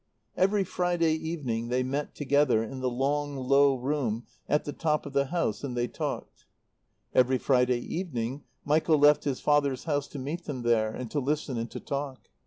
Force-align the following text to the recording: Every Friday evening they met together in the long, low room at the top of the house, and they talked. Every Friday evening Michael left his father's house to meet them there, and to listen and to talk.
Every 0.35 0.63
Friday 0.63 1.13
evening 1.13 1.67
they 1.67 1.83
met 1.83 2.15
together 2.15 2.63
in 2.63 2.79
the 2.79 2.89
long, 2.89 3.35
low 3.37 3.75
room 3.75 4.25
at 4.49 4.63
the 4.65 4.73
top 4.73 5.05
of 5.05 5.13
the 5.13 5.25
house, 5.27 5.63
and 5.63 5.77
they 5.77 5.87
talked. 5.87 6.47
Every 7.13 7.37
Friday 7.37 7.81
evening 7.81 8.41
Michael 8.65 8.97
left 8.97 9.25
his 9.25 9.39
father's 9.41 9.83
house 9.83 10.07
to 10.07 10.17
meet 10.17 10.45
them 10.45 10.63
there, 10.63 10.89
and 10.89 11.11
to 11.11 11.19
listen 11.19 11.55
and 11.59 11.69
to 11.69 11.79
talk. 11.79 12.29